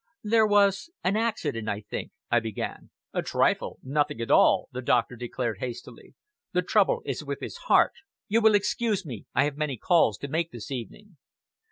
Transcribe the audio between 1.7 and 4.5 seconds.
think," I began. "A trifle! Nothing at